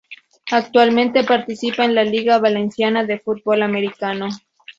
Actualmente 0.49 1.23
participa 1.23 1.85
en 1.85 1.93
la 1.93 2.03
Liga 2.03 2.39
Valenciana 2.39 3.05
de 3.05 3.19
Fútbol 3.19 3.61
Americano. 3.61 4.29